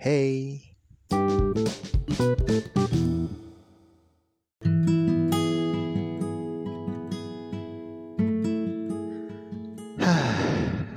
[0.00, 0.64] Hey.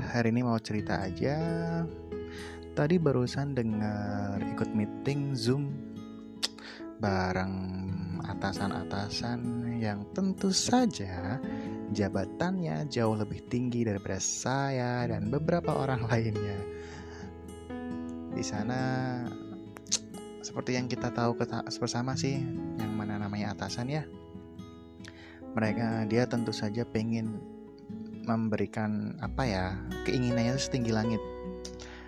[0.08, 1.36] Hari ini mau cerita aja.
[2.72, 5.68] Tadi barusan dengar ikut meeting Zoom
[7.04, 7.60] bareng
[8.24, 11.44] atasan-atasan yang tentu saja
[11.92, 16.56] jabatannya jauh lebih tinggi daripada saya dan beberapa orang lainnya.
[18.44, 19.24] Di sana
[20.44, 21.40] seperti yang kita tahu
[21.80, 22.44] bersama sih,
[22.76, 24.04] yang mana namanya atasan ya.
[25.56, 27.40] Mereka dia tentu saja pengen
[28.28, 29.66] memberikan apa ya
[30.04, 31.20] keinginannya setinggi langit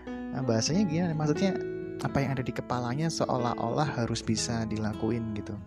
[0.08, 1.55] nah, bahasanya gimana maksudnya
[2.03, 5.59] apa yang ada di kepalanya seolah-olah harus bisa dilakuin gitu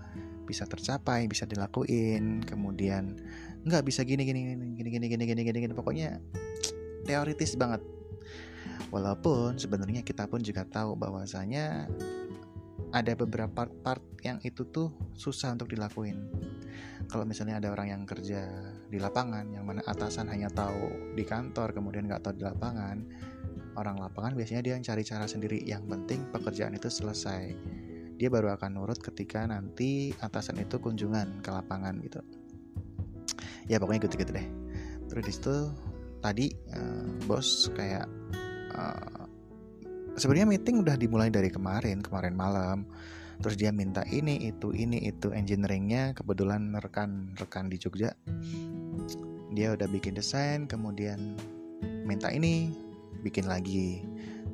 [0.48, 3.20] bisa tercapai bisa dilakuin kemudian
[3.68, 5.74] nggak bisa gini gini gini gini gini gini gini gini, gini.
[5.76, 6.16] pokoknya
[7.04, 7.84] teoritis banget
[8.90, 11.86] walaupun sebenarnya kita pun juga tahu bahwasanya
[12.88, 16.16] ada beberapa part-part yang itu tuh susah untuk dilakuin.
[17.08, 18.48] Kalau misalnya ada orang yang kerja
[18.88, 22.96] di lapangan yang mana atasan hanya tahu di kantor kemudian nggak tahu di lapangan
[23.78, 25.62] orang lapangan biasanya dia yang cari cara sendiri.
[25.62, 27.54] Yang penting pekerjaan itu selesai.
[28.18, 32.20] Dia baru akan nurut ketika nanti atasan itu kunjungan ke lapangan gitu.
[33.70, 34.48] Ya pokoknya gitu-gitu deh.
[35.06, 35.56] Terus di situ
[36.18, 38.10] tadi uh, bos kayak
[38.78, 39.26] uh,
[40.14, 42.86] sebenarnya meeting udah dimulai dari kemarin kemarin malam.
[43.38, 46.14] Terus dia minta ini itu ini itu engineeringnya.
[46.14, 48.14] Kebetulan rekan-rekan di Jogja
[49.48, 51.34] dia udah bikin desain kemudian
[52.06, 52.70] minta ini
[53.22, 54.02] bikin lagi.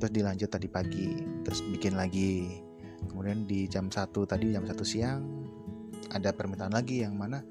[0.01, 2.61] Terus dilanjut tadi pagi terus bikin lagi.
[3.05, 5.21] Kemudian di jam satu tadi jam satu siang
[6.13, 7.41] ada permintaan lagi yang mana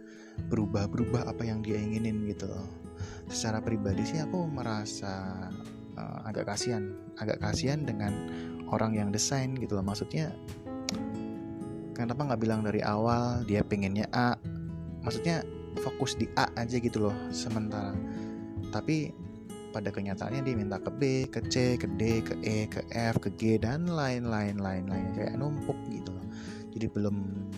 [0.51, 2.51] berubah-berubah apa yang dia inginin gitu
[3.31, 5.49] secara pribadi sih aku merasa
[5.99, 8.13] uh, agak kasihan agak kasihan dengan
[8.71, 10.35] orang yang desain gitu loh maksudnya
[11.95, 14.35] kenapa nggak bilang dari awal dia pengennya A
[15.05, 15.47] maksudnya
[15.83, 17.95] fokus di A aja gitu loh sementara
[18.75, 19.15] tapi
[19.75, 23.35] pada kenyataannya dia minta ke B, ke C, ke D, ke E, ke F, ke
[23.35, 26.23] G dan lain-lain lain-lain kayak numpuk gitu loh.
[26.71, 27.17] Jadi belum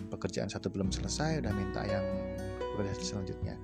[0.08, 2.04] pekerjaan satu belum selesai udah minta yang
[2.72, 3.54] pekerjaan selanjutnya.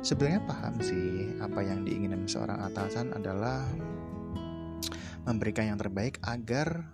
[0.00, 3.68] Sebenarnya paham sih apa yang diinginkan seorang atasan adalah
[5.30, 6.90] memberikan yang terbaik agar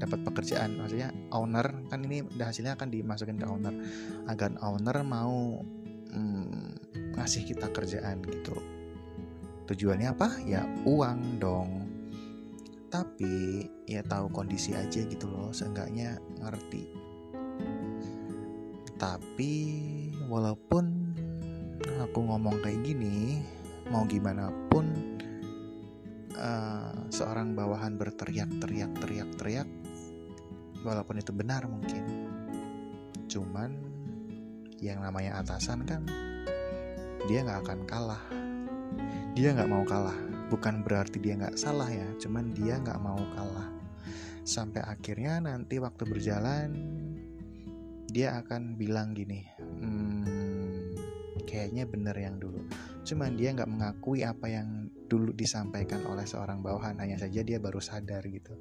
[0.00, 0.80] dapat pekerjaan.
[0.80, 3.76] Maksudnya owner kan ini hasilnya akan dimasukin ke owner.
[4.28, 5.60] Agar owner mau
[6.12, 8.56] hmm, ngasih kita kerjaan gitu.
[9.68, 10.28] Tujuannya apa?
[10.48, 11.70] Ya uang dong.
[12.90, 16.90] Tapi ya tahu kondisi aja gitu loh seenggaknya ngerti.
[18.98, 19.52] Tapi
[20.26, 21.14] walaupun
[22.02, 23.40] aku ngomong kayak gini
[23.88, 25.16] mau gimana pun
[26.40, 29.68] uh, seorang bawahan berteriak teriak teriak teriak.
[30.80, 32.02] Walaupun itu benar mungkin.
[33.28, 33.76] Cuman
[34.80, 36.02] yang namanya atasan kan
[37.28, 38.24] dia nggak akan kalah.
[39.36, 40.16] Dia nggak mau kalah.
[40.48, 43.68] Bukan berarti dia nggak salah ya cuman dia nggak mau kalah.
[44.42, 46.68] Sampai akhirnya nanti waktu berjalan
[48.10, 50.90] dia akan bilang gini hmm,
[51.46, 52.66] kayaknya bener yang dulu.
[53.06, 57.82] Cuman dia nggak mengakui apa yang dulu disampaikan oleh seorang bawahan hanya saja dia baru
[57.82, 58.54] sadar gitu.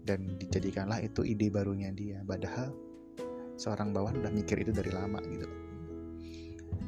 [0.00, 2.24] Dan dijadikanlah itu ide barunya dia.
[2.24, 2.72] Padahal
[3.60, 5.44] seorang bawahan udah mikir itu dari lama gitu.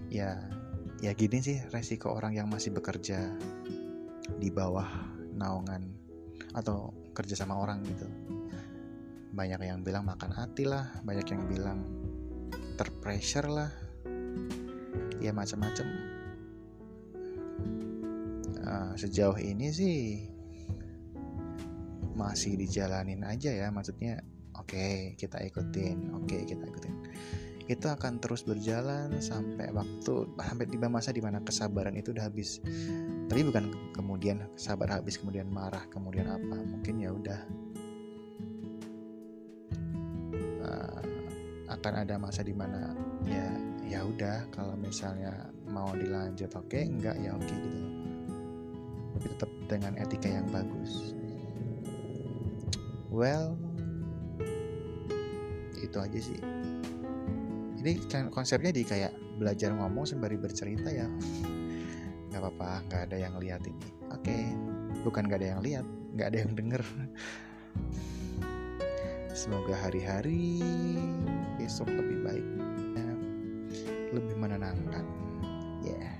[0.08, 0.40] Ya
[1.04, 3.36] ya gini sih resiko orang yang masih bekerja
[4.40, 4.88] di bawah
[5.36, 5.92] naungan
[6.56, 8.08] atau kerja sama orang gitu.
[9.36, 11.84] Banyak yang bilang makan hati lah banyak yang bilang
[12.80, 13.68] terpressure lah.
[15.18, 16.17] Ya macam-macam
[18.68, 19.98] uh, sejauh ini sih
[22.12, 24.20] masih dijalanin aja ya maksudnya
[24.58, 26.94] oke okay, kita ikutin oke okay, kita ikutin.
[27.68, 32.64] Itu akan terus berjalan sampai waktu sampai tiba masa di mana kesabaran itu udah habis.
[33.28, 37.40] Tapi bukan kemudian sabar habis kemudian marah kemudian apa mungkin ya udah.
[40.64, 41.00] Uh,
[41.68, 42.96] akan ada masa di mana
[43.28, 43.52] ya
[43.84, 47.97] ya udah kalau misalnya mau dilanjut oke okay, enggak ya oke okay, gitu
[49.18, 51.10] tapi tetap dengan etika yang bagus.
[53.10, 53.58] Well
[55.74, 56.38] itu aja sih.
[57.82, 59.10] Ini kan konsepnya di kayak
[59.42, 61.10] belajar ngomong sembari bercerita ya.
[62.30, 63.90] Nggak apa-apa nggak ada yang lihat ini.
[64.14, 64.54] Oke okay.
[65.02, 66.82] bukan nggak ada yang lihat nggak ada yang denger.
[69.34, 70.62] Semoga hari-hari
[71.58, 72.48] besok lebih baik
[74.14, 75.04] lebih menenangkan.
[75.82, 76.14] Ya yeah.